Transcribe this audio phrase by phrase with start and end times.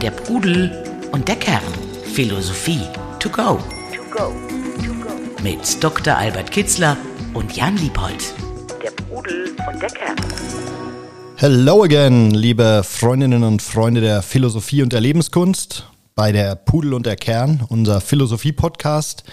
[0.00, 0.72] Der Pudel
[1.12, 1.62] und der Kern.
[2.14, 2.80] Philosophie
[3.20, 3.58] to go.
[5.42, 6.16] Mit Dr.
[6.16, 6.96] Albert Kitzler
[7.34, 8.32] und Jan Liebold.
[8.82, 10.16] Der Pudel und der Kern.
[11.36, 17.04] Hello again, liebe Freundinnen und Freunde der Philosophie und der Lebenskunst bei der Pudel und
[17.04, 19.24] der Kern, unser Philosophie-Podcast,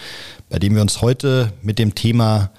[0.49, 2.51] bei dem wir uns heute mit dem Thema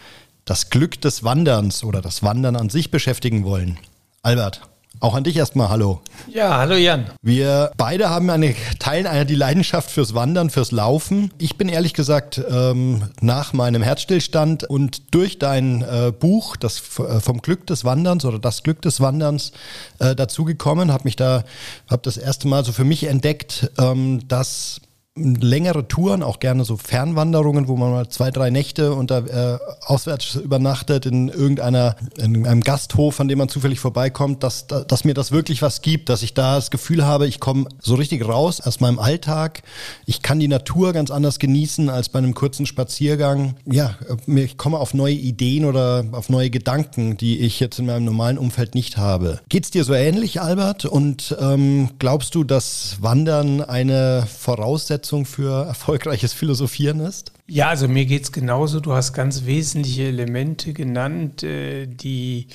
[0.47, 3.79] das Glück des Wanderns oder das Wandern an sich beschäftigen wollen.
[4.23, 4.63] Albert,
[5.05, 6.01] auch an dich erstmal Hallo.
[6.33, 7.05] Ja, hallo Jan.
[7.21, 11.31] Wir beide haben eine, teilen eine, die Leidenschaft fürs Wandern, fürs Laufen.
[11.37, 17.21] Ich bin ehrlich gesagt ähm, nach meinem Herzstillstand und durch dein äh, Buch, das äh,
[17.21, 19.53] vom Glück des Wanderns oder das Glück des Wanderns
[19.99, 21.45] äh, dazugekommen, habe mich da,
[21.91, 24.81] habe das erste Mal so für mich entdeckt, ähm, dass
[25.17, 30.35] längere Touren, auch gerne so Fernwanderungen, wo man mal zwei, drei Nächte unter, äh, auswärts
[30.35, 35.31] übernachtet in irgendeiner, in einem Gasthof, an dem man zufällig vorbeikommt, dass, dass mir das
[35.31, 38.81] wirklich was gibt, dass ich da das Gefühl habe, ich komme so richtig raus aus
[38.81, 39.63] meinem Alltag.
[40.05, 43.55] Ich kann die Natur ganz anders genießen als bei einem kurzen Spaziergang.
[43.67, 43.95] Ja,
[44.27, 48.37] ich komme auf neue Ideen oder auf neue Gedanken, die ich jetzt in meinem normalen
[48.37, 49.39] Umfeld nicht habe.
[49.49, 50.87] Geht's dir so ähnlich, Albert?
[50.87, 57.33] Und ähm, glaubst du, dass Wandern eine Voraussetzung Voraussetzung für erfolgreiches Philosophieren ist?
[57.47, 58.81] Ja, also mir geht es genauso.
[58.81, 62.49] Du hast ganz wesentliche Elemente genannt, äh, die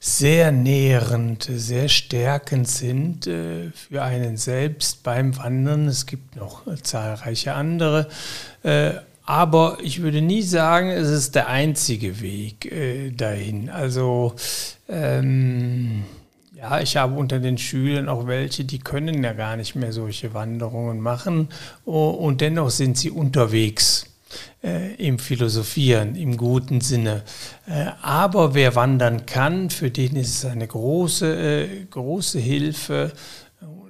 [0.00, 5.88] sehr nährend, sehr stärkend sind äh, für einen selbst beim Wandern.
[5.88, 8.08] Es gibt noch zahlreiche andere.
[8.62, 8.92] Äh,
[9.26, 12.70] aber ich würde nie sagen, es ist der einzige Weg
[13.16, 13.70] dahin.
[13.70, 14.34] Also
[14.86, 16.04] ähm,
[16.64, 20.32] ja, ich habe unter den Schülern auch welche, die können ja gar nicht mehr solche
[20.32, 21.50] Wanderungen machen
[21.84, 24.06] und dennoch sind sie unterwegs
[24.62, 27.22] äh, im Philosophieren, im guten Sinne.
[27.66, 33.12] Äh, aber wer wandern kann, für den ist es eine große, äh, große Hilfe,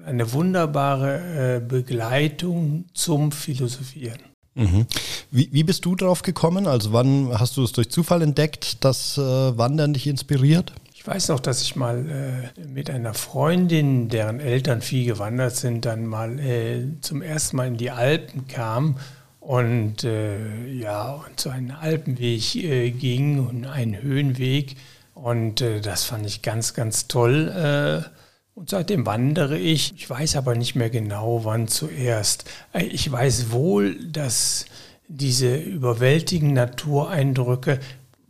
[0.05, 4.19] eine wunderbare äh, Begleitung zum Philosophieren.
[4.57, 4.87] Mhm.
[5.31, 6.67] Wie, wie, bist du drauf gekommen?
[6.67, 10.73] Also wann hast du es durch Zufall entdeckt, dass äh, Wandern dich inspiriert?
[11.05, 15.85] Ich weiß noch, dass ich mal äh, mit einer Freundin, deren Eltern viel gewandert sind,
[15.85, 18.97] dann mal äh, zum ersten Mal in die Alpen kam
[19.39, 24.77] und äh, ja, und so einen Alpenweg äh, ging und einen Höhenweg.
[25.13, 27.49] Und äh, das fand ich ganz, ganz toll.
[27.51, 28.09] Äh,
[28.55, 29.93] und seitdem wandere ich.
[29.97, 32.51] Ich weiß aber nicht mehr genau, wann zuerst.
[32.73, 34.65] Ich weiß wohl, dass
[35.09, 37.79] diese überwältigenden Natureindrücke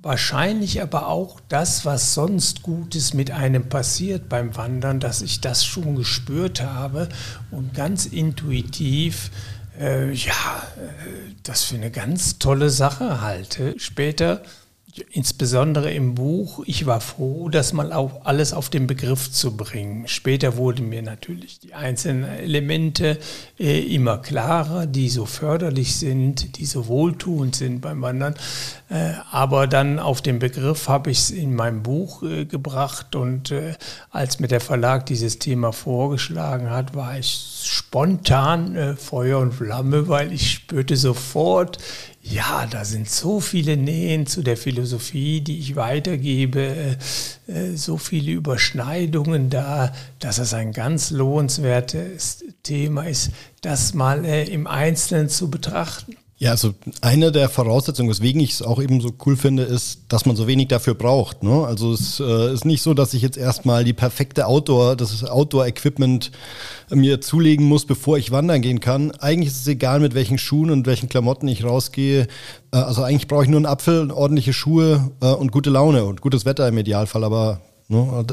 [0.05, 5.65] Wahrscheinlich aber auch das, was sonst Gutes mit einem passiert beim Wandern, dass ich das
[5.65, 7.09] schon gespürt habe
[7.51, 9.31] und ganz intuitiv
[9.81, 13.77] äh, ja, äh, das für eine ganz tolle Sache halte.
[13.79, 14.43] Später
[15.10, 20.06] insbesondere im Buch, ich war froh, das mal auf, alles auf den Begriff zu bringen.
[20.06, 23.19] Später wurden mir natürlich die einzelnen Elemente
[23.59, 28.34] äh, immer klarer, die so förderlich sind, die so wohltuend sind beim Wandern.
[28.88, 33.50] Äh, aber dann auf den Begriff habe ich es in meinem Buch äh, gebracht und
[33.50, 33.75] äh,
[34.11, 40.09] als mir der Verlag dieses Thema vorgeschlagen hat, war ich spontan äh, Feuer und Flamme,
[40.09, 41.78] weil ich spürte sofort,
[42.27, 46.97] ja, da sind so viele Nähen zu der Philosophie, die ich weitergebe,
[47.49, 53.31] äh, äh, so viele Überschneidungen da, dass es ein ganz lohnenswertes Thema ist,
[53.61, 56.17] das mal äh, im Einzelnen zu betrachten.
[56.37, 60.27] Ja, also eine der Voraussetzungen, weswegen ich es auch eben so cool finde, ist, dass
[60.27, 61.45] man so wenig dafür braucht.
[61.45, 61.65] Ne?
[61.65, 66.33] Also es äh, ist nicht so, dass ich jetzt erstmal die perfekte Outdoor, das Outdoor-Equipment
[66.91, 69.12] mir zulegen muss, bevor ich wandern gehen kann.
[69.12, 72.27] Eigentlich ist es egal, mit welchen Schuhen und welchen Klamotten ich rausgehe.
[72.73, 76.21] Äh, also eigentlich brauche ich nur einen Apfel, ordentliche Schuhe äh, und gute Laune und
[76.21, 77.23] gutes Wetter im Idealfall.
[77.23, 77.61] Aber?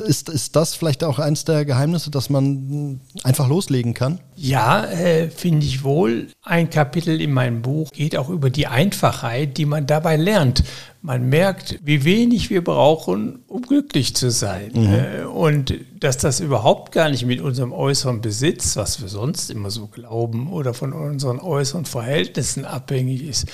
[0.05, 4.19] Ist, ist das vielleicht auch eins der Geheimnisse, dass man einfach loslegen kann?
[4.35, 6.27] Ja, äh, finde ich wohl.
[6.41, 10.63] Ein Kapitel in meinem Buch geht auch über die Einfachheit, die man dabei lernt.
[11.01, 14.71] Man merkt, wie wenig wir brauchen, um glücklich zu sein.
[14.73, 14.93] Mhm.
[14.93, 19.69] Äh, und dass das überhaupt gar nicht mit unserem äußeren Besitz, was wir sonst immer
[19.69, 23.47] so glauben, oder von unseren äußeren Verhältnissen abhängig ist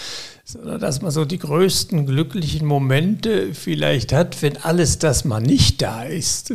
[0.49, 5.81] sondern dass man so die größten glücklichen Momente vielleicht hat, wenn alles das mal nicht
[5.81, 6.53] da ist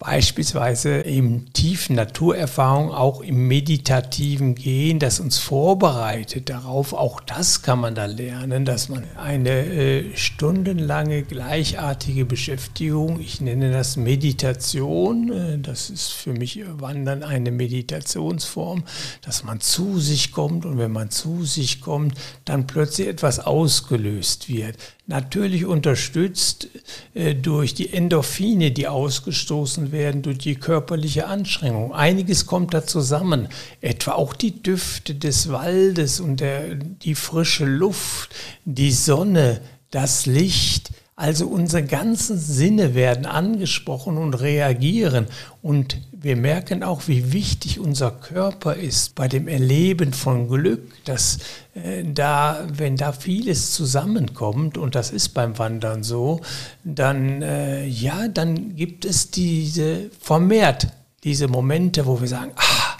[0.00, 6.94] beispielsweise im tiefen Naturerfahrung, auch im meditativen Gehen, das uns vorbereitet darauf.
[6.94, 13.72] Auch das kann man da lernen, dass man eine äh, stundenlange gleichartige Beschäftigung, ich nenne
[13.72, 18.84] das Meditation, äh, das ist für mich Wandern eine Meditationsform,
[19.20, 22.14] dass man zu sich kommt und wenn man zu sich kommt,
[22.46, 24.76] dann plötzlich etwas ausgelöst wird.
[25.06, 26.68] Natürlich unterstützt
[27.14, 31.94] äh, durch die Endorphine, die ausgestoßen werden, durch die körperliche Anstrengung.
[31.94, 33.48] Einiges kommt da zusammen,
[33.80, 38.30] etwa auch die Düfte des Waldes und der, die frische Luft,
[38.64, 39.60] die Sonne,
[39.90, 45.26] das Licht, also unsere ganzen Sinne werden angesprochen und reagieren.
[45.60, 51.38] Und wir merken auch, wie wichtig unser Körper ist bei dem Erleben von Glück, dass
[51.74, 56.40] äh, da, wenn da vieles zusammenkommt, und das ist beim Wandern so,
[56.84, 60.88] dann, äh, ja, dann gibt es diese vermehrt
[61.22, 62.96] diese Momente, wo wir sagen, ah,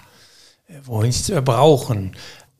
[0.83, 2.11] wo wir nichts mehr brauchen.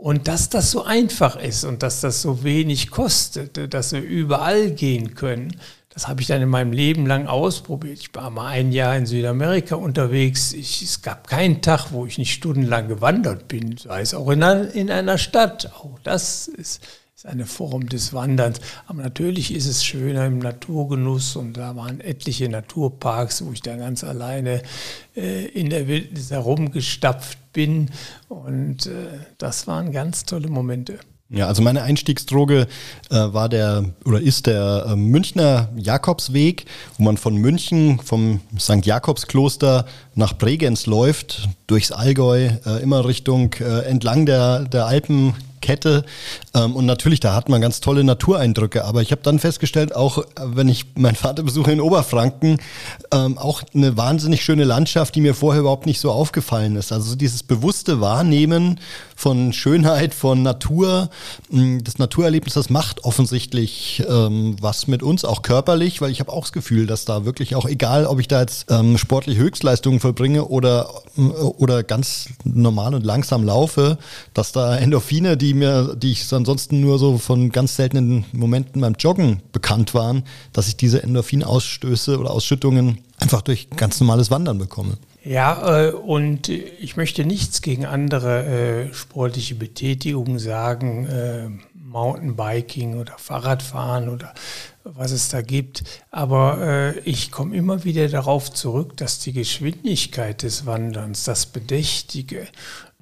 [0.02, 4.72] Und dass das so einfach ist und dass das so wenig kostet, dass wir überall
[4.72, 5.56] gehen können,
[5.90, 8.00] das habe ich dann in meinem Leben lang ausprobiert.
[8.00, 10.54] Ich war mal ein Jahr in Südamerika unterwegs.
[10.54, 14.42] Ich, es gab keinen Tag, wo ich nicht stundenlang gewandert bin, sei es auch in
[14.42, 15.72] in einer Stadt.
[15.76, 16.82] Auch das ist
[17.22, 18.60] ist eine Form des Wanderns.
[18.88, 23.76] Aber natürlich ist es schöner im Naturgenuss und da waren etliche Naturparks, wo ich da
[23.76, 24.64] ganz alleine
[25.16, 27.92] äh, in der Wildnis herumgestapft bin
[28.28, 30.98] und äh, das waren ganz tolle Momente.
[31.30, 32.68] Ja, also meine Einstiegsdroge
[33.12, 36.66] äh, war der oder ist der äh, Münchner Jakobsweg,
[36.98, 38.84] wo man von München vom St.
[38.84, 39.86] Jakobskloster
[40.16, 46.04] nach Bregenz läuft, durchs Allgäu, äh, immer Richtung äh, entlang der, der Alpen Kette.
[46.54, 48.86] Ähm, und natürlich, da hat man ganz tolle Natureindrücke.
[48.86, 52.60] Aber ich habe dann festgestellt, auch äh, wenn ich meinen Vater besuche in Oberfranken,
[53.14, 56.92] ähm, auch eine wahnsinnig schöne Landschaft, die mir vorher überhaupt nicht so aufgefallen ist.
[56.92, 58.80] Also dieses bewusste Wahrnehmen
[59.16, 61.10] von Schönheit, von Natur,
[61.50, 66.42] das Naturerlebnis, das macht offensichtlich ähm, was mit uns, auch körperlich, weil ich habe auch
[66.42, 70.46] das Gefühl, dass da wirklich auch, egal ob ich da jetzt ähm, sportliche Höchstleistungen vollbringe
[70.46, 74.00] oder, oder ganz normal und langsam laufe,
[74.34, 78.96] dass da Endorphine, die mir, die ich ansonsten nur so von ganz seltenen Momenten beim
[78.98, 84.98] Joggen bekannt waren, dass ich diese Endorphinausstöße oder Ausschüttungen einfach durch ganz normales Wandern bekomme.
[85.24, 88.46] Ja, äh, und ich möchte nichts gegen andere
[88.90, 94.34] äh, sportliche Betätigungen sagen, äh, Mountainbiking oder Fahrradfahren oder
[94.84, 95.84] was es da gibt.
[96.10, 102.48] Aber ich komme immer wieder darauf zurück, dass die Geschwindigkeit des Wanderns, das Bedächtige,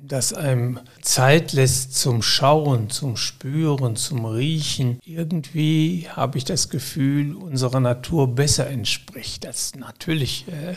[0.02, 7.36] das einem Zeit lässt zum Schauen, zum Spüren, zum Riechen, irgendwie habe ich das Gefühl,
[7.36, 9.44] unserer Natur besser entspricht.
[9.44, 10.76] Das natürlich äh,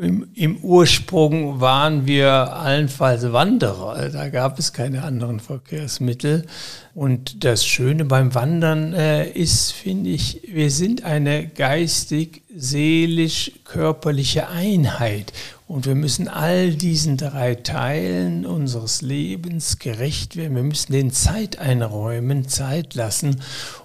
[0.00, 6.46] im, Im, Ursprung waren wir allenfalls Wanderer, da gab es keine anderen Verkehrsmittel.
[6.94, 14.48] Und das Schöne beim Wandern äh, ist, finde ich, wir sind eine geistig, seelisch, körperliche
[14.48, 15.32] Einheit.
[15.70, 20.56] Und wir müssen all diesen drei Teilen unseres Lebens gerecht werden.
[20.56, 23.40] Wir müssen den Zeit einräumen, Zeit lassen.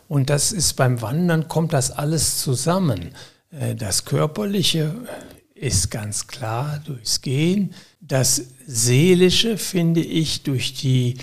[0.07, 3.11] Und das ist beim Wandern, kommt das alles zusammen.
[3.51, 4.95] Äh, das Körperliche,
[5.53, 7.75] ist ganz klar durchs Gehen.
[8.01, 11.19] Das Seelische finde ich durch die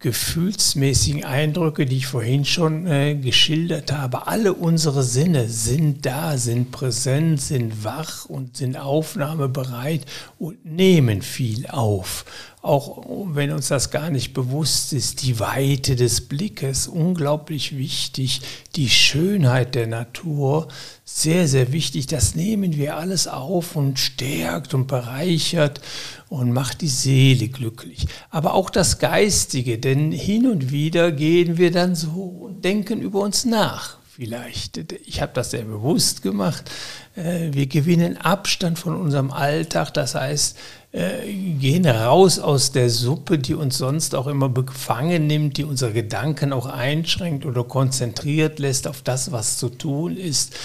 [0.00, 4.26] gefühlsmäßigen Eindrücke, die ich vorhin schon äh, geschildert habe.
[4.26, 10.04] Alle unsere Sinne sind da, sind präsent, sind wach und sind aufnahmebereit
[10.38, 12.24] und nehmen viel auf
[12.60, 18.40] auch wenn uns das gar nicht bewusst ist, die Weite des Blickes, unglaublich wichtig,
[18.74, 20.68] die Schönheit der Natur,
[21.04, 22.08] sehr, sehr wichtig.
[22.08, 25.80] Das nehmen wir alles auf und stärkt und bereichert
[26.28, 28.06] und macht die Seele glücklich.
[28.30, 33.20] Aber auch das Geistige, denn hin und wieder gehen wir dann so und denken über
[33.20, 34.78] uns nach vielleicht.
[35.06, 36.68] Ich habe das sehr bewusst gemacht.
[37.14, 40.58] Äh, wir gewinnen Abstand von unserem Alltag, das heißt,
[40.90, 45.92] äh, gehen raus aus der Suppe, die uns sonst auch immer befangen nimmt, die unsere
[45.92, 50.56] Gedanken auch einschränkt oder konzentriert lässt auf das, was zu tun ist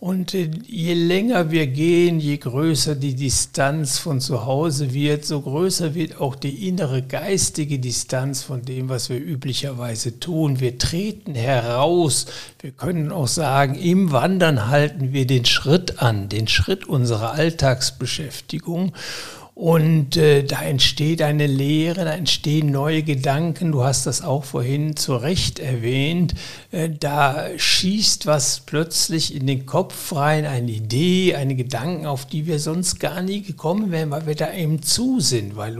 [0.00, 5.42] und äh, je länger wir gehen, je größer die Distanz von zu Hause wird, so
[5.42, 10.58] größer wird auch die innere geistige Distanz von dem, was wir üblicherweise tun.
[10.58, 12.24] Wir treten heraus.
[12.60, 18.92] Wir können auch sagen, im Wandern halten wir den Schritt an, den Schritt unserer Alltagsbeschäftigung.
[19.60, 23.72] Und äh, da entsteht eine Lehre, da entstehen neue Gedanken.
[23.72, 26.32] Du hast das auch vorhin zu Recht erwähnt.
[26.72, 32.46] Äh, da schießt was plötzlich in den Kopf rein, eine Idee, eine Gedanken, auf die
[32.46, 35.76] wir sonst gar nie gekommen wären, weil wir da eben zu sind, weil,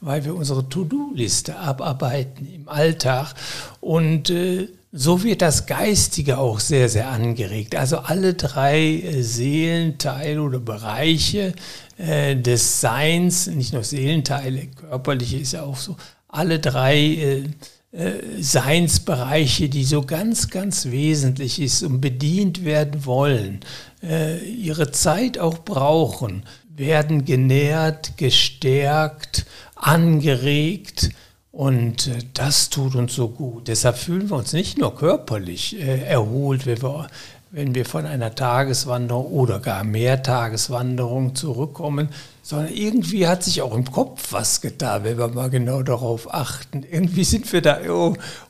[0.00, 3.34] weil wir unsere To-Do-Liste abarbeiten im Alltag.
[3.82, 7.76] Und äh, so wird das Geistige auch sehr, sehr angeregt.
[7.76, 11.52] Also alle drei äh, Seelenteile oder Bereiche
[11.98, 15.96] äh, des Seins, nicht nur Seelenteile, körperliche ist ja auch so,
[16.28, 17.44] alle drei äh,
[17.90, 23.60] äh, Seinsbereiche, die so ganz, ganz wesentlich ist und bedient werden wollen,
[24.00, 31.10] ihre Zeit auch brauchen, werden genährt, gestärkt, angeregt.
[31.50, 33.66] Und das tut uns so gut.
[33.66, 37.08] Deshalb fühlen wir uns nicht nur körperlich erholt, wenn wir,
[37.50, 42.10] wenn wir von einer Tageswanderung oder gar Mehrtageswanderung zurückkommen,
[42.42, 46.84] sondern irgendwie hat sich auch im Kopf was getan, wenn wir mal genau darauf achten.
[46.88, 47.78] Irgendwie sind wir da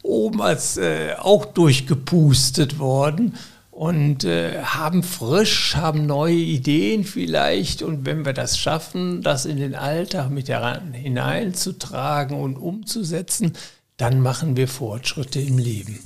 [0.02, 3.34] oben als äh, auch durchgepustet worden
[3.70, 7.82] und äh, haben frisch, haben neue Ideen vielleicht.
[7.82, 13.52] Und wenn wir das schaffen, das in den Alltag mit hineinzutragen und umzusetzen,
[13.96, 16.00] dann machen wir Fortschritte im Leben.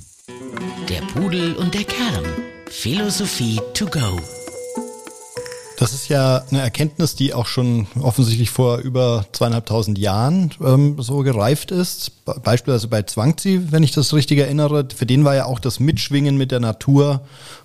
[0.91, 2.25] Der Pudel und der Kern.
[2.75, 4.19] Philosophie to go.
[5.79, 11.19] Das ist ja eine Erkenntnis, die auch schon offensichtlich vor über zweieinhalbtausend Jahren ähm, so
[11.19, 12.25] gereift ist.
[12.25, 14.89] Beispielsweise bei Zwangzi, wenn ich das richtig erinnere.
[14.95, 17.21] Für den war ja auch das Mitschwingen mit der Natur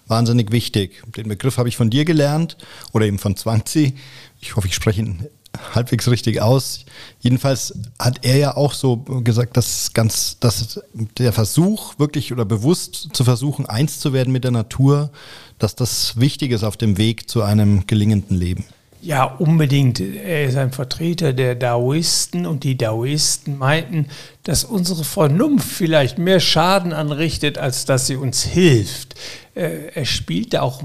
[0.08, 1.02] wahnsinnig wichtig.
[1.16, 2.58] Den Begriff habe ich von dir gelernt
[2.92, 3.96] oder eben von Zwangzi.
[4.42, 5.26] Ich hoffe, ich spreche ihn
[5.74, 6.86] halbwegs richtig aus.
[7.20, 10.82] Jedenfalls hat er ja auch so gesagt, dass ganz, dass
[11.18, 15.12] der Versuch wirklich oder bewusst zu versuchen, eins zu werden mit der Natur,
[15.60, 18.66] dass das wichtig ist auf dem Weg zu einem gelingenden Leben.
[19.02, 20.00] Ja, unbedingt.
[20.00, 24.08] Er ist ein Vertreter der Daoisten und die Daoisten meinten,
[24.44, 29.16] dass unsere Vernunft vielleicht mehr Schaden anrichtet, als dass sie uns hilft.
[29.54, 30.82] Äh, er spielte auch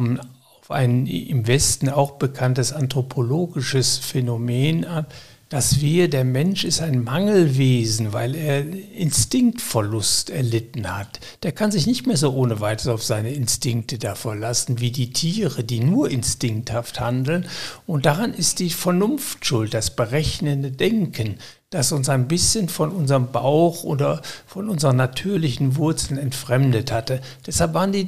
[0.73, 5.07] ein im Westen auch bekanntes anthropologisches Phänomen an,
[5.53, 8.65] dass wir, der Mensch ist ein Mangelwesen, weil er
[8.95, 11.21] Instinktverlust erlitten hat.
[11.43, 15.13] Der kann sich nicht mehr so ohne weiteres auf seine Instinkte da verlassen, wie die
[15.13, 17.45] Tiere, die nur instinkthaft handeln.
[17.87, 21.37] Und daran ist die Vernunft schuld, das berechnende Denken,
[21.69, 27.21] das uns ein bisschen von unserem Bauch oder von unseren natürlichen Wurzeln entfremdet hatte.
[27.47, 28.07] Deshalb waren die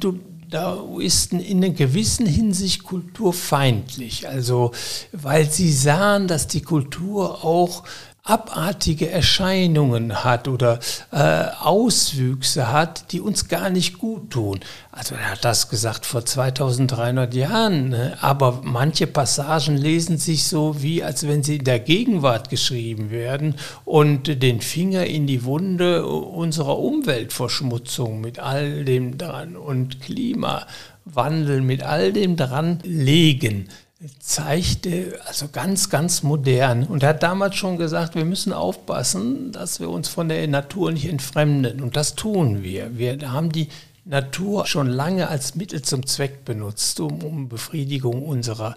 [0.55, 4.29] Daoisten in einer gewissen Hinsicht kulturfeindlich.
[4.29, 4.71] Also,
[5.11, 7.83] weil sie sahen, dass die Kultur auch
[8.25, 10.79] abartige Erscheinungen hat oder
[11.11, 14.61] äh, Auswüchse hat, die uns gar nicht gut tun.
[14.91, 18.17] Also er hat das gesagt vor 2300 Jahren, ne?
[18.21, 23.55] aber manche Passagen lesen sich so wie, als wenn sie in der Gegenwart geschrieben werden
[23.85, 31.83] und den Finger in die Wunde unserer Umweltverschmutzung mit all dem dran und Klimawandel mit
[31.83, 33.69] all dem dran legen
[34.19, 36.83] zeigte, also ganz, ganz modern.
[36.83, 40.91] Und er hat damals schon gesagt, wir müssen aufpassen, dass wir uns von der Natur
[40.91, 41.81] nicht entfremden.
[41.81, 42.97] Und das tun wir.
[42.97, 43.69] Wir haben die
[44.05, 48.75] Natur schon lange als Mittel zum Zweck benutzt, um, um Befriedigung unserer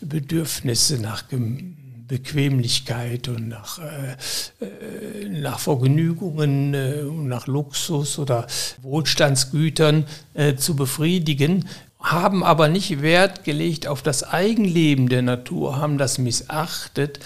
[0.00, 1.24] Bedürfnisse nach
[2.08, 8.46] Bequemlichkeit und nach, äh, äh, nach Vergnügungen, äh, nach Luxus oder
[8.82, 11.64] Wohlstandsgütern äh, zu befriedigen
[12.00, 17.20] haben aber nicht Wert gelegt auf das Eigenleben der Natur, haben das missachtet.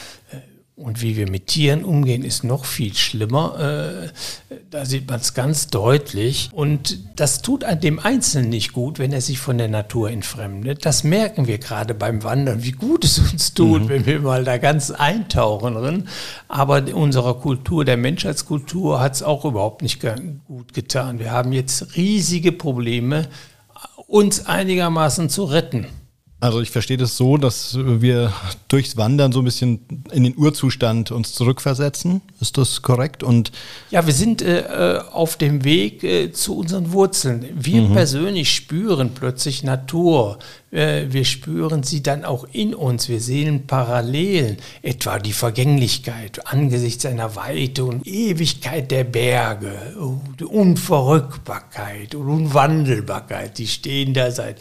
[0.75, 4.09] Und wie wir mit Tieren umgehen, ist noch viel schlimmer.
[4.50, 6.49] Äh, da sieht man es ganz deutlich.
[6.50, 10.85] Und das tut dem Einzelnen nicht gut, wenn er sich von der Natur entfremdet.
[10.87, 13.88] Das merken wir gerade beim Wandern, wie gut es uns tut, mhm.
[13.91, 16.09] wenn wir mal da ganz eintauchen drin.
[16.49, 21.19] Aber unserer Kultur, der Menschheitskultur, hat es auch überhaupt nicht gut getan.
[21.19, 23.29] Wir haben jetzt riesige Probleme
[24.12, 25.87] uns einigermaßen zu retten.
[26.42, 28.32] Also ich verstehe das so, dass wir
[28.66, 29.78] durchs Wandern so ein bisschen
[30.11, 32.20] in den Urzustand uns zurückversetzen.
[32.40, 33.22] Ist das korrekt?
[33.22, 33.52] Und
[33.92, 37.46] ja, wir sind äh, auf dem Weg äh, zu unseren Wurzeln.
[37.54, 37.92] Wir mhm.
[37.92, 40.40] persönlich spüren plötzlich Natur.
[40.72, 43.08] Äh, wir spüren sie dann auch in uns.
[43.08, 49.94] Wir sehen Parallelen, etwa die Vergänglichkeit angesichts einer Weite und Ewigkeit der Berge,
[50.40, 53.58] die Unverrückbarkeit und Unwandelbarkeit.
[53.58, 54.58] Die stehen da seit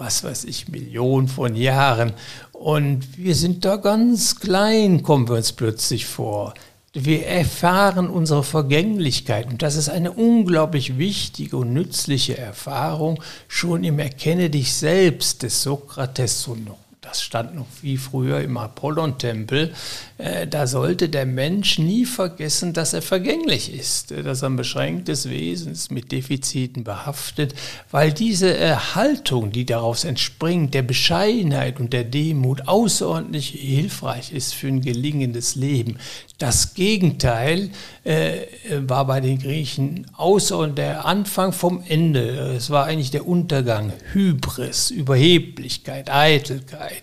[0.00, 2.14] was weiß ich, Millionen von Jahren.
[2.52, 6.54] Und wir sind da ganz klein, kommen wir uns plötzlich vor.
[6.92, 14.00] Wir erfahren unsere Vergänglichkeit und das ist eine unglaublich wichtige und nützliche Erfahrung schon im
[14.00, 19.72] Erkenne dich selbst des Sokrates so noch das stand noch wie früher im Apollon-Tempel,
[20.18, 24.56] äh, da sollte der Mensch nie vergessen, dass er vergänglich ist, äh, dass er ein
[24.56, 27.54] beschränktes Wesen ist, mit Defiziten behaftet,
[27.90, 34.54] weil diese äh, Haltung, die daraus entspringt, der Bescheidenheit und der Demut außerordentlich hilfreich ist
[34.54, 35.98] für ein gelingendes Leben.
[36.38, 37.70] Das Gegenteil
[38.04, 38.46] äh,
[38.86, 42.54] war bei den Griechen außer der Anfang vom Ende.
[42.56, 46.99] Es war eigentlich der Untergang, Hybris, Überheblichkeit, Eitelkeit,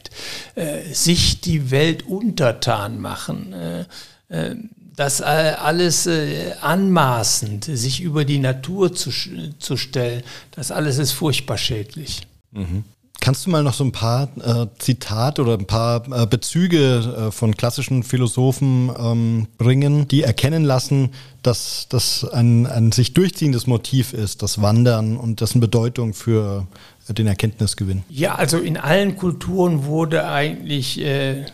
[0.55, 3.53] äh, sich die Welt untertan machen.
[3.53, 3.85] Äh,
[4.29, 4.55] äh
[4.97, 9.11] das alles äh, anmaßend, sich über die Natur zu,
[9.59, 12.21] zu stellen, das alles ist furchtbar schädlich.
[12.51, 12.83] Mhm.
[13.19, 17.31] Kannst du mal noch so ein paar äh, Zitate oder ein paar äh, Bezüge äh,
[17.31, 21.09] von klassischen Philosophen ähm, bringen, die erkennen lassen,
[21.41, 26.67] dass das ein, ein sich durchziehendes Motiv ist, das Wandern und dessen Bedeutung für
[27.13, 28.03] den Erkenntnisgewinn?
[28.09, 31.45] Ja, also in allen Kulturen wurde eigentlich äh,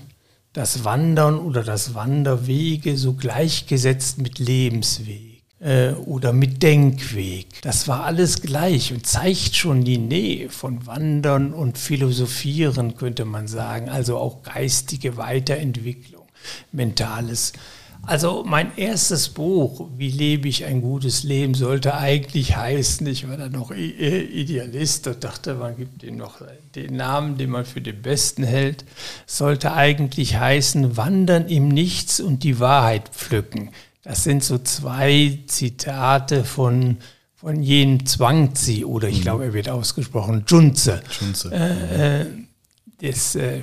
[0.54, 7.48] das Wandern oder das Wanderwege so gleichgesetzt mit Lebensweg äh, oder mit Denkweg.
[7.62, 13.48] Das war alles gleich und zeigt schon die Nähe von Wandern und Philosophieren, könnte man
[13.48, 13.90] sagen.
[13.90, 16.28] Also auch geistige Weiterentwicklung,
[16.72, 17.54] mentales.
[18.06, 23.38] Also mein erstes Buch, Wie lebe ich ein gutes Leben, sollte eigentlich heißen, ich war
[23.38, 26.42] da noch Idealist und dachte, man gibt ihm noch
[26.76, 28.84] den Namen, den man für den besten hält,
[29.26, 33.70] sollte eigentlich heißen, Wandern im Nichts und die Wahrheit pflücken.
[34.04, 36.98] Das sind so zwei Zitate von,
[37.36, 39.24] von Jen Zwangzi oder ich mhm.
[39.24, 41.02] glaube, er wird ausgesprochen, Junze.
[41.22, 41.54] Junze.
[41.54, 42.26] Äh, äh,
[43.04, 43.62] des äh,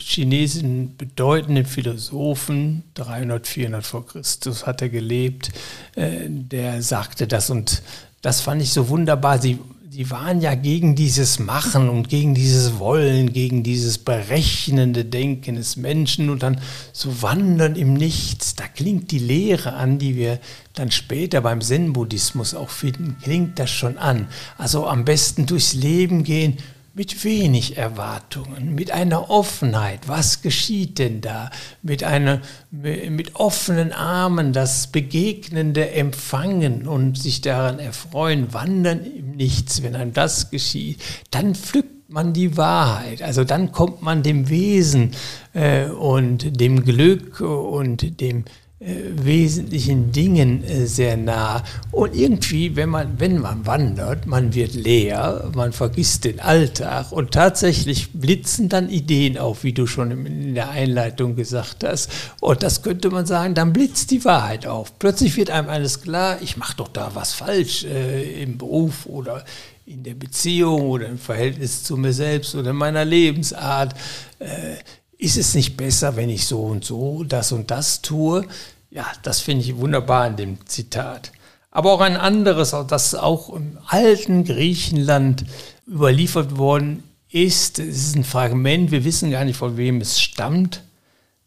[0.00, 5.50] chinesischen bedeutenden Philosophen, 300, 400 vor Christus hat er gelebt,
[5.94, 7.82] äh, der sagte das und
[8.22, 9.38] das fand ich so wunderbar.
[9.38, 9.58] Sie
[9.98, 15.76] die waren ja gegen dieses Machen und gegen dieses Wollen, gegen dieses berechnende Denken des
[15.76, 16.60] Menschen und dann
[16.92, 18.54] so wandern im Nichts.
[18.54, 20.38] Da klingt die Lehre an, die wir
[20.74, 24.28] dann später beim Zen-Buddhismus auch finden, klingt das schon an.
[24.56, 26.58] Also am besten durchs Leben gehen
[26.98, 30.08] mit wenig Erwartungen, mit einer Offenheit.
[30.08, 31.50] Was geschieht denn da?
[31.80, 32.40] Mit, einer,
[32.72, 39.84] mit offenen Armen das Begegnende empfangen und sich daran erfreuen, wandern im Nichts.
[39.84, 41.00] Wenn einem das geschieht,
[41.30, 43.22] dann pflückt man die Wahrheit.
[43.22, 45.12] Also dann kommt man dem Wesen
[45.52, 48.44] äh, und dem Glück und dem
[48.80, 51.64] wesentlichen Dingen äh, sehr nah.
[51.90, 57.32] Und irgendwie, wenn man, wenn man wandert, man wird leer, man vergisst den Alltag und
[57.32, 62.08] tatsächlich blitzen dann Ideen auf, wie du schon in der Einleitung gesagt hast.
[62.40, 64.96] Und das könnte man sagen, dann blitzt die Wahrheit auf.
[65.00, 69.44] Plötzlich wird einem alles klar, ich mache doch da was falsch äh, im Beruf oder
[69.86, 73.94] in der Beziehung oder im Verhältnis zu mir selbst oder in meiner Lebensart.
[74.38, 74.76] Äh,
[75.18, 78.46] ist es nicht besser, wenn ich so und so das und das tue?
[78.90, 81.32] Ja, das finde ich wunderbar in dem Zitat.
[81.70, 85.44] Aber auch ein anderes, das auch im alten Griechenland
[85.86, 90.82] überliefert worden ist, es ist ein Fragment, wir wissen gar nicht, von wem es stammt.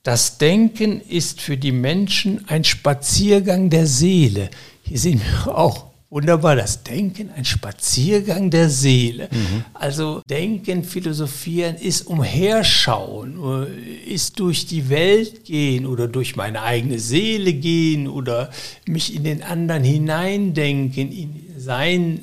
[0.04, 4.50] Das Denken ist für die Menschen ein Spaziergang der Seele.
[4.84, 9.30] Hier sehen wir auch Wunderbar, das Denken, ein Spaziergang der Seele.
[9.32, 9.64] Mhm.
[9.74, 17.00] Also Denken, Philosophieren ist Umherschauen, äh, ist durch die Welt gehen oder durch meine eigene
[17.00, 18.50] Seele gehen oder
[18.86, 22.20] mich in den anderen hineindenken, in sein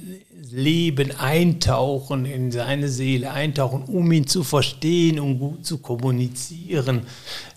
[0.50, 7.06] Leben eintauchen, in seine Seele eintauchen, um ihn zu verstehen, um gut zu kommunizieren.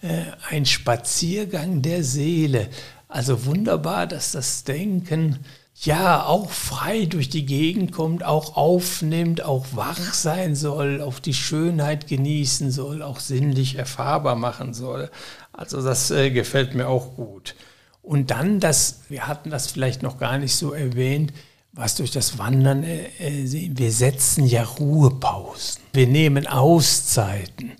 [0.01, 2.69] Äh, ein Spaziergang der Seele.
[3.09, 5.39] Also wunderbar, dass das Denken
[5.85, 11.33] ja auch frei durch die Gegend kommt, auch aufnimmt, auch wach sein soll, auch die
[11.33, 15.09] Schönheit genießen soll, auch sinnlich erfahrbar machen soll.
[15.53, 17.55] Also das äh, gefällt mir auch gut.
[18.03, 21.33] Und dann das, wir hatten das vielleicht noch gar nicht so erwähnt,
[21.73, 23.69] was durch das Wandern äh, äh.
[23.75, 25.81] Wir setzen ja Ruhepausen.
[25.93, 27.71] Wir nehmen Auszeiten.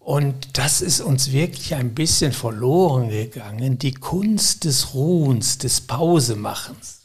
[0.00, 7.03] Und das ist uns wirklich ein bisschen verloren gegangen, die Kunst des Ruhens, des Pausemachens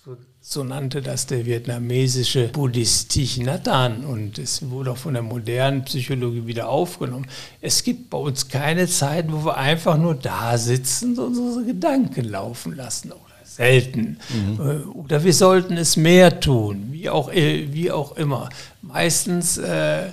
[0.51, 5.21] so nannte das der vietnamesische Buddhist Thich Nhat Hanh und es wurde auch von der
[5.21, 7.27] modernen Psychologie wieder aufgenommen.
[7.61, 12.25] Es gibt bei uns keine Zeit, wo wir einfach nur da sitzen und unsere Gedanken
[12.25, 14.17] laufen lassen oder selten.
[14.29, 14.59] Mhm.
[14.59, 18.49] Äh, oder wir sollten es mehr tun, wie auch, äh, wie auch immer.
[18.81, 20.07] Meistens äh,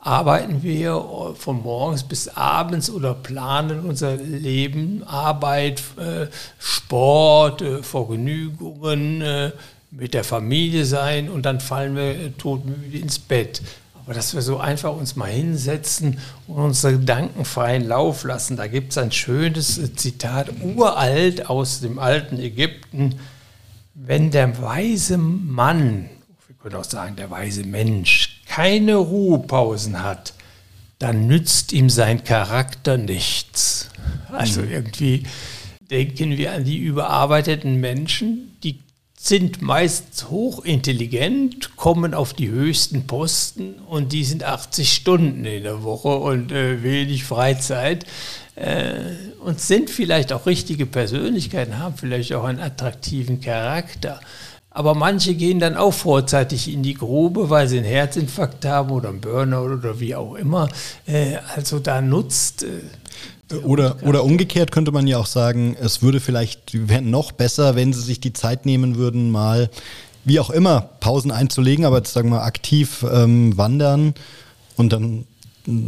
[0.00, 6.28] arbeiten wir von morgens bis abends oder planen unser Leben, Arbeit, äh,
[6.58, 9.52] Sport, äh, Vergnügungen,
[9.92, 13.62] mit der Familie sein und dann fallen wir todmüde ins Bett.
[14.04, 18.56] Aber dass wir so einfach uns mal hinsetzen und unsere Gedanken freien Lauf lassen.
[18.56, 23.14] Da gibt es ein schönes Zitat, uralt aus dem alten Ägypten.
[23.94, 26.08] Wenn der weise Mann,
[26.48, 30.34] wir können auch sagen der weise Mensch, keine Ruhepausen hat,
[30.98, 33.90] dann nützt ihm sein Charakter nichts.
[34.32, 34.70] Also mhm.
[34.70, 35.22] irgendwie
[35.90, 38.80] denken wir an die überarbeiteten Menschen, die
[39.24, 45.84] sind meist hochintelligent, kommen auf die höchsten Posten und die sind 80 Stunden in der
[45.84, 48.04] Woche und äh, wenig Freizeit.
[48.56, 48.94] Äh,
[49.38, 54.18] und sind vielleicht auch richtige Persönlichkeiten, haben vielleicht auch einen attraktiven Charakter.
[54.70, 59.10] Aber manche gehen dann auch vorzeitig in die Grube, weil sie einen Herzinfarkt haben oder
[59.10, 60.68] einen Burnout oder wie auch immer.
[61.06, 62.66] Äh, also da nutzt.
[63.52, 67.92] Äh, oder, oder umgekehrt könnte man ja auch sagen, es würde vielleicht noch besser, wenn
[67.92, 69.70] sie sich die Zeit nehmen würden, mal
[70.24, 74.14] wie auch immer Pausen einzulegen, aber jetzt sagen wir aktiv ähm, wandern
[74.76, 75.26] und dann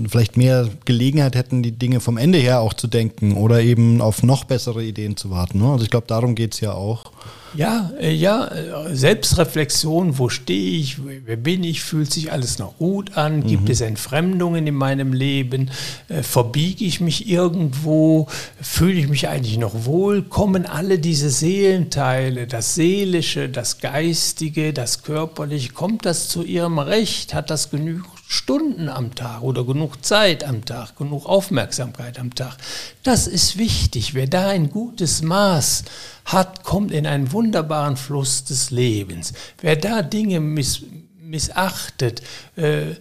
[0.09, 4.23] vielleicht mehr Gelegenheit hätten, die Dinge vom Ende her auch zu denken oder eben auf
[4.23, 5.59] noch bessere Ideen zu warten.
[5.59, 5.71] Ne?
[5.71, 7.13] Also ich glaube, darum geht es ja auch.
[7.57, 12.79] Ja, äh, ja, äh, Selbstreflexion, wo stehe ich, wer bin ich, fühlt sich alles noch
[12.79, 13.71] gut an, gibt mhm.
[13.71, 15.71] es Entfremdungen in meinem Leben,
[16.09, 18.27] äh, verbiege ich mich irgendwo,
[18.61, 25.05] fühle ich mich eigentlich noch wohl, kommen alle diese Seelenteile, das Seelische, das Geistige, das
[25.05, 30.45] Körperliche, kommt das zu ihrem Recht, hat das genügend Stunden am Tag oder genug Zeit
[30.45, 32.57] am Tag, genug Aufmerksamkeit am Tag.
[33.03, 34.15] Das ist wichtig.
[34.15, 35.85] Wer da ein gutes Maß
[36.25, 39.33] hat, kommt in einen wunderbaren Fluss des Lebens.
[39.61, 40.83] Wer da Dinge miss,
[41.23, 42.23] missachtet,
[42.57, 42.95] äh,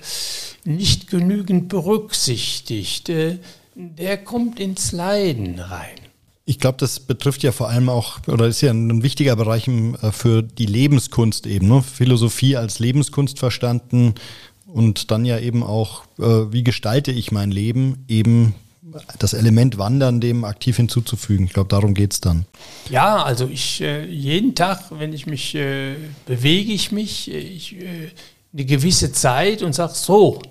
[0.66, 3.40] nicht genügend berücksichtigt, äh,
[3.76, 5.98] der kommt ins Leiden rein.
[6.46, 10.12] Ich glaube, das betrifft ja vor allem auch, oder ist ja ein wichtiger Bereich äh,
[10.12, 11.68] für die Lebenskunst eben.
[11.68, 11.82] Ne?
[11.82, 14.16] Philosophie als Lebenskunst verstanden,
[14.74, 18.56] und dann ja eben auch, äh, wie gestalte ich mein Leben, eben
[19.20, 21.46] das Element Wandern dem aktiv hinzuzufügen.
[21.46, 22.46] Ich glaube, darum geht es dann.
[22.90, 28.10] Ja, also ich äh, jeden Tag, wenn ich mich äh, bewege ich mich ich, äh,
[28.52, 30.42] eine gewisse Zeit und sage so,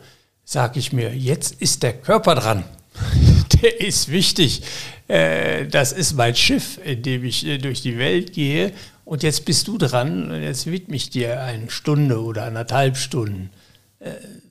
[0.44, 2.64] sage ich mir, jetzt ist der Körper dran.
[3.62, 4.62] der ist wichtig.
[5.08, 8.72] Äh, das ist mein Schiff, in dem ich äh, durch die Welt gehe.
[9.04, 13.50] Und jetzt bist du dran und jetzt widme ich dir eine Stunde oder anderthalb Stunden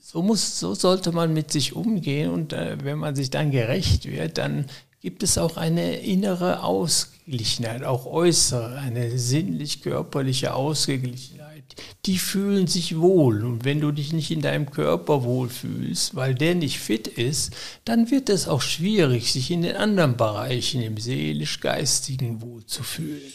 [0.02, 4.06] so, muss, so sollte man mit sich umgehen und äh, wenn man sich dann gerecht
[4.06, 4.66] wird, dann
[5.02, 11.64] gibt es auch eine innere Ausgeglichenheit, auch äußere, eine sinnlich-körperliche Ausgeglichenheit.
[12.06, 16.56] Die fühlen sich wohl und wenn du dich nicht in deinem Körper wohlfühlst, weil der
[16.56, 17.54] nicht fit ist,
[17.86, 23.32] dann wird es auch schwierig, sich in den anderen Bereichen, im seelisch-geistigen wohlzufühlen.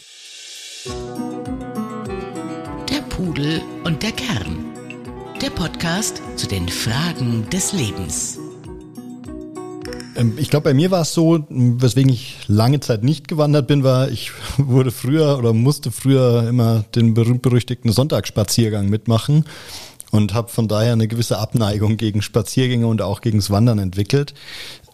[2.89, 4.76] Der Pudel und der Kern
[5.41, 8.39] der Podcast zu den Fragen des Lebens.
[10.15, 13.83] Ähm, ich glaube, bei mir war es so, weswegen ich lange Zeit nicht gewandert bin,
[13.83, 19.45] war, ich wurde früher oder musste früher immer den berühmt-berüchtigten Sonntagsspaziergang mitmachen
[20.09, 24.33] und habe von daher eine gewisse Abneigung gegen Spaziergänge und auch gegen das Wandern entwickelt.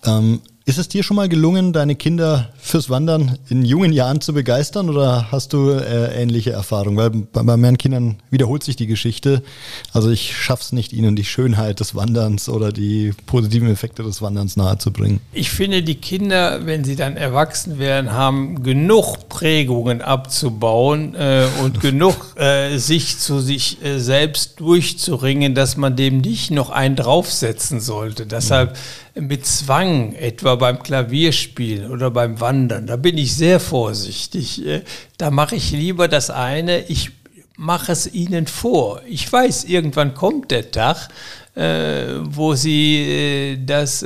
[0.06, 4.34] Ähm, ist es dir schon mal gelungen, deine Kinder fürs Wandern in jungen Jahren zu
[4.34, 6.95] begeistern oder hast du äh, ähnliche Erfahrungen?
[6.95, 9.43] Weil bei, bei meinen Kindern wiederholt sich die Geschichte.
[9.91, 14.21] Also ich schaffe es nicht, ihnen die Schönheit des Wanderns oder die positiven Effekte des
[14.21, 15.19] Wanderns nahezubringen.
[15.34, 21.82] Ich finde, die Kinder, wenn sie dann erwachsen werden, haben genug Prägungen abzubauen äh, und
[21.82, 27.82] genug äh, sich zu sich äh, selbst durchzuringen, dass man dem nicht noch einen draufsetzen
[27.82, 28.26] sollte.
[28.26, 28.78] Deshalb
[29.15, 34.65] mit Zwang, etwa beim Klavierspielen oder beim Wandern, da bin ich sehr vorsichtig.
[34.65, 34.82] Äh,
[35.17, 37.12] da mache ich lieber das eine, ich
[37.56, 39.02] mache es ihnen vor.
[39.08, 41.10] Ich weiß, irgendwann kommt der Tag,
[41.54, 44.04] äh, wo sie äh, das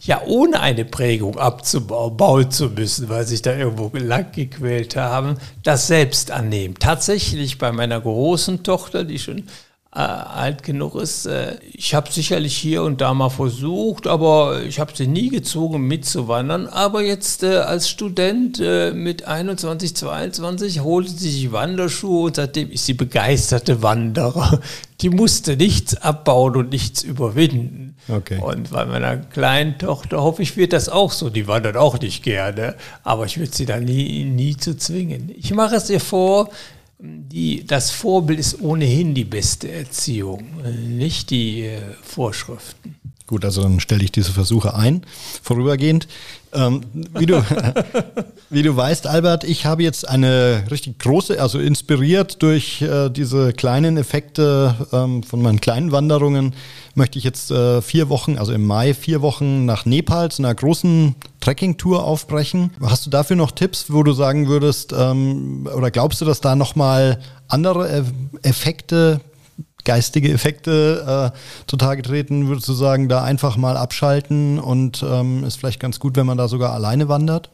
[0.00, 5.88] ja ohne eine Prägung abzubauen zu müssen, weil sich da irgendwo lang gequält haben, das
[5.88, 6.76] selbst annehmen.
[6.78, 9.48] Tatsächlich bei meiner großen Tochter, die schon
[9.94, 11.26] äh, alt genug ist.
[11.26, 15.82] Äh, ich habe sicherlich hier und da mal versucht, aber ich habe sie nie gezwungen
[15.82, 16.66] mitzuwandern.
[16.66, 22.70] Aber jetzt äh, als Student äh, mit 21, 22 holte sie sich Wanderschuhe und seitdem
[22.70, 24.60] ist sie begeisterte Wanderer.
[25.00, 27.96] Die musste nichts abbauen und nichts überwinden.
[28.08, 28.40] Okay.
[28.40, 31.30] Und bei meiner kleinen Tochter hoffe ich, wird das auch so.
[31.30, 35.32] Die wandert auch nicht gerne, aber ich würde sie da nie, nie zu zwingen.
[35.36, 36.50] Ich mache es ihr vor,
[37.04, 40.46] die, das Vorbild ist ohnehin die beste Erziehung,
[40.88, 42.96] nicht die äh, Vorschriften.
[43.26, 45.02] Gut, also dann stelle ich diese Versuche ein,
[45.42, 46.08] vorübergehend.
[46.52, 46.82] Ähm,
[47.18, 47.42] wie, du,
[48.50, 53.54] wie du weißt, Albert, ich habe jetzt eine richtig große, also inspiriert durch äh, diese
[53.54, 56.54] kleinen Effekte ähm, von meinen kleinen Wanderungen,
[56.94, 60.54] möchte ich jetzt äh, vier Wochen, also im Mai vier Wochen nach Nepal zu einer
[60.54, 62.72] großen Trekkingtour aufbrechen.
[62.82, 66.56] Hast du dafür noch Tipps, wo du sagen würdest, ähm, oder glaubst du, dass da
[66.56, 68.04] nochmal andere
[68.42, 69.22] Effekte
[69.84, 75.56] geistige Effekte äh, zutage treten, würdest du sagen, da einfach mal abschalten und ähm, ist
[75.56, 77.50] vielleicht ganz gut, wenn man da sogar alleine wandert?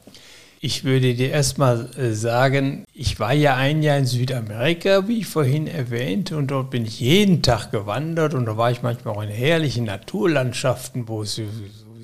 [0.62, 5.27] Ich würde dir erstmal äh, sagen, ich war ja ein Jahr in Südamerika, wie ich
[5.27, 9.23] vorhin erwähnte, und dort bin ich jeden Tag gewandert und da war ich manchmal auch
[9.23, 11.40] in herrlichen Naturlandschaften, wo es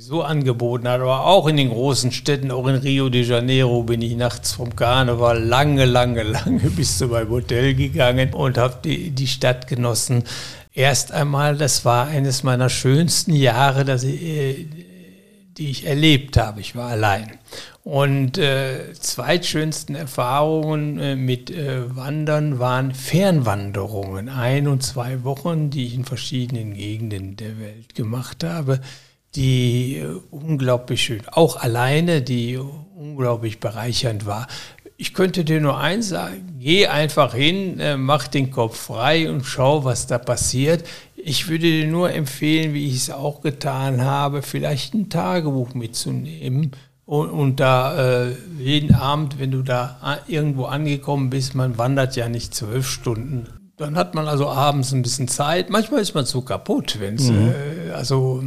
[0.07, 4.03] sowieso angeboten hat, aber auch in den großen Städten, auch in Rio de Janeiro bin
[4.03, 9.11] ich nachts vom Karneval lange, lange, lange bis zu meinem Hotel gegangen und habe die,
[9.11, 10.23] die Stadt genossen.
[10.73, 14.66] Erst einmal, das war eines meiner schönsten Jahre, dass ich, äh,
[15.59, 16.61] die ich erlebt habe.
[16.61, 17.38] Ich war allein.
[17.83, 24.29] Und äh, zweitschönsten Erfahrungen äh, mit äh, Wandern waren Fernwanderungen.
[24.29, 28.81] Ein und zwei Wochen, die ich in verschiedenen Gegenden der Welt gemacht habe,
[29.37, 32.59] die äh, unglaublich schön, auch alleine, die
[32.96, 34.46] unglaublich bereichernd war.
[34.99, 39.44] Ich könnte dir nur eins sagen, geh einfach hin, äh, mach den Kopf frei und
[39.44, 40.85] schau, was da passiert.
[41.14, 46.72] Ich würde dir nur empfehlen, wie ich es auch getan habe, vielleicht ein Tagebuch mitzunehmen
[47.07, 52.29] und, und da äh, jeden Abend, wenn du da irgendwo angekommen bist, man wandert ja
[52.29, 53.46] nicht zwölf Stunden.
[53.77, 55.70] Dann hat man also abends ein bisschen Zeit.
[55.70, 57.53] Manchmal ist man so kaputt, wenn es, mhm.
[57.88, 58.42] äh, also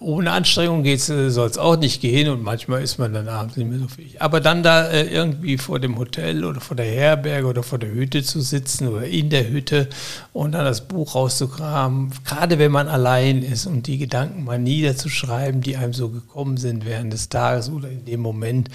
[0.00, 3.56] ohne Anstrengung geht's, äh, soll es auch nicht gehen und manchmal ist man dann abends
[3.56, 4.20] nicht mehr so fähig.
[4.20, 7.90] Aber dann da äh, irgendwie vor dem Hotel oder vor der Herberge oder vor der
[7.90, 9.88] Hütte zu sitzen oder in der Hütte
[10.34, 15.62] und dann das Buch rauszukramen, gerade wenn man allein ist und die Gedanken mal niederzuschreiben,
[15.62, 18.68] die einem so gekommen sind während des Tages oder in dem Moment,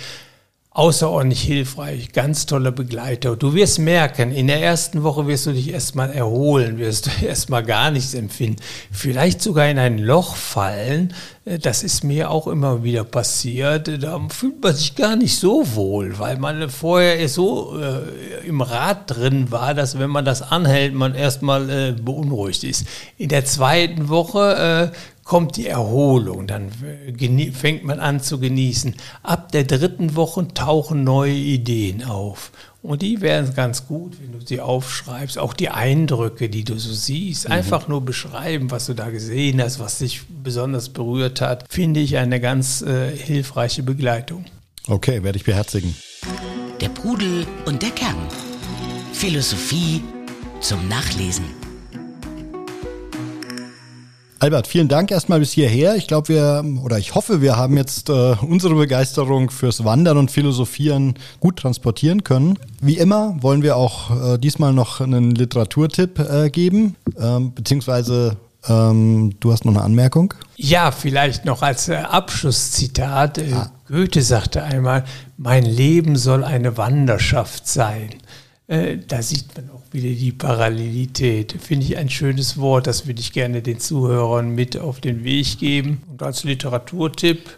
[0.78, 3.36] außerordentlich hilfreich, ganz toller Begleiter.
[3.36, 7.64] Du wirst merken, in der ersten Woche wirst du dich erstmal erholen, wirst du erstmal
[7.64, 8.62] gar nichts empfinden,
[8.92, 11.16] vielleicht sogar in ein Loch fallen.
[11.46, 14.04] Das ist mir auch immer wieder passiert.
[14.04, 19.10] Da fühlt man sich gar nicht so wohl, weil man vorher so äh, im Rad
[19.10, 22.86] drin war, dass wenn man das anhält, man erstmal äh, beunruhigt ist.
[23.18, 26.72] In der zweiten Woche äh, kommt die Erholung, dann
[27.52, 28.96] fängt man an zu genießen.
[29.24, 32.52] Ab der dritten Woche tauchen neue Ideen auf.
[32.82, 35.38] Und die wären ganz gut, wenn du sie aufschreibst.
[35.38, 37.46] Auch die Eindrücke, die du so siehst.
[37.46, 37.52] Mhm.
[37.56, 42.18] Einfach nur beschreiben, was du da gesehen hast, was dich besonders berührt hat, finde ich
[42.18, 44.46] eine ganz äh, hilfreiche Begleitung.
[44.88, 45.94] Okay, werde ich beherzigen.
[46.80, 48.16] Der Pudel und der Kern.
[49.12, 50.02] Philosophie
[50.62, 51.67] zum Nachlesen.
[54.40, 55.96] Albert, vielen Dank erstmal bis hierher.
[55.96, 60.30] Ich glaube, wir, oder ich hoffe, wir haben jetzt äh, unsere Begeisterung fürs Wandern und
[60.30, 62.60] Philosophieren gut transportieren können.
[62.80, 68.38] Wie immer wollen wir auch äh, diesmal noch einen Literaturtipp äh, geben, ähm, beziehungsweise
[68.70, 70.36] ähm, du hast noch eine Anmerkung?
[70.56, 73.40] Ja, vielleicht noch als äh, Abschlusszitat.
[73.40, 73.72] Äh, ah.
[73.88, 75.04] Goethe sagte einmal,
[75.38, 78.10] mein Leben soll eine Wanderschaft sein.
[78.68, 81.56] Äh, da sieht man auch wieder die Parallelität.
[81.60, 85.60] Finde ich ein schönes Wort, das würde ich gerne den Zuhörern mit auf den Weg
[85.60, 86.04] geben.
[86.10, 87.50] Und als Literaturtipp,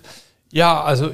[0.51, 1.11] ja, also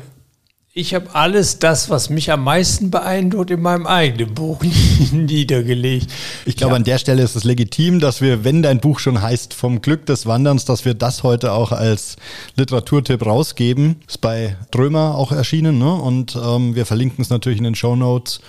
[0.78, 4.62] ich habe alles das, was mich am meisten beeindruckt, in meinem eigenen Buch
[5.14, 6.12] niedergelegt.
[6.46, 6.76] Ich glaube, ja.
[6.76, 10.06] an der Stelle ist es legitim, dass wir, wenn dein Buch schon heißt Vom Glück
[10.06, 12.18] des Wanderns, dass wir das heute auch als
[12.58, 14.02] Literaturtipp rausgeben.
[14.06, 15.94] Ist bei Drömer auch erschienen ne?
[15.94, 18.42] und ähm, wir verlinken es natürlich in den Show Notes.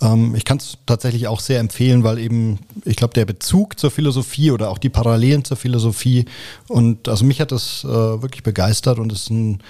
[0.00, 3.90] Ähm, ich kann es tatsächlich auch sehr empfehlen, weil eben, ich glaube, der Bezug zur
[3.90, 6.26] Philosophie oder auch die Parallelen zur Philosophie
[6.68, 9.60] und also mich hat das äh, wirklich begeistert und ist ein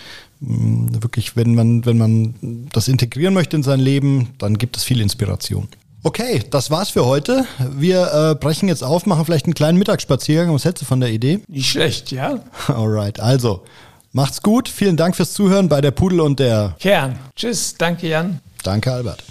[0.45, 5.01] wirklich, wenn man, wenn man das integrieren möchte in sein Leben, dann gibt es viel
[5.01, 5.69] Inspiration.
[6.05, 7.47] Okay, das war's für heute.
[7.71, 10.53] Wir äh, brechen jetzt auf, machen vielleicht einen kleinen Mittagsspaziergang.
[10.53, 11.41] Was hältst du von der Idee?
[11.47, 12.41] Nicht schlecht, ja.
[12.67, 13.63] Alright, also
[14.11, 14.69] macht's gut.
[14.69, 17.19] Vielen Dank fürs Zuhören bei der Pudel und der Kern.
[17.37, 18.41] Tschüss, danke Jan.
[18.65, 19.23] Danke Albert.